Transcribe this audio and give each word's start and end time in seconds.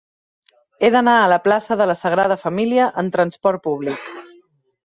He 0.81 0.89
d'anar 0.95 1.13
a 1.17 1.27
la 1.33 1.37
plaça 1.43 1.77
de 1.83 1.87
la 1.91 1.97
Sagrada 2.01 2.39
Família 2.47 2.91
amb 3.03 3.17
trasport 3.19 3.67
públic. 3.69 4.13